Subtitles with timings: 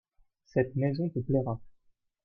[0.47, 1.61] Cette maison te plaira.